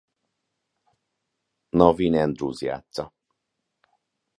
Naveen 1.83 2.15
Andrews 2.23 2.61
játssza. 2.63 3.11